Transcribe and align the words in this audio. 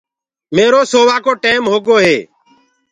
ميرو 0.55 0.81
سووآ 0.91 1.15
ڪو 1.25 1.31
ٽيم 1.43 1.61
هوگو 1.71 1.95
هي 2.05 2.17